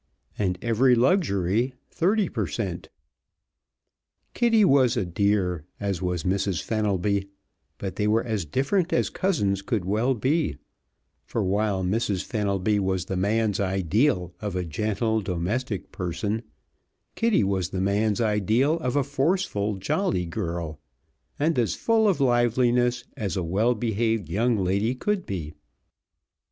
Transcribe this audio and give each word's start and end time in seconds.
and 0.39 0.57
every 0.63 0.95
luxury 0.95 1.75
thirty 1.91 2.27
per 2.27 2.47
cent. 2.47 2.89
Kitty 4.33 4.65
was 4.65 4.97
a 4.97 5.05
dear, 5.05 5.63
as 5.79 6.01
was 6.01 6.23
Mrs. 6.23 6.63
Fenelby, 6.63 7.27
but 7.77 7.97
they 7.97 8.07
were 8.07 8.23
as 8.23 8.43
different 8.43 8.91
as 8.91 9.11
cousins 9.11 9.61
could 9.61 9.85
well 9.85 10.15
be, 10.15 10.57
for 11.23 11.43
while 11.43 11.83
Mrs. 11.83 12.23
Fenelby 12.23 12.79
was 12.79 13.05
the 13.05 13.15
man's 13.15 13.59
ideal 13.59 14.33
of 14.41 14.55
a 14.55 14.65
gentle 14.65 15.21
domestic 15.21 15.91
person, 15.91 16.41
Kitty 17.13 17.43
was 17.43 17.69
the 17.69 17.79
man's 17.79 18.19
ideal 18.19 18.79
of 18.79 18.95
a 18.95 19.03
forceful, 19.03 19.75
jolly 19.75 20.25
girl, 20.25 20.79
and 21.37 21.59
as 21.59 21.75
full 21.75 22.07
of 22.09 22.19
liveliness 22.19 23.03
as 23.15 23.37
a 23.37 23.43
well 23.43 23.75
behaved 23.75 24.29
young 24.31 24.57
lady 24.57 24.95
could 24.95 25.27
be. 25.27 25.53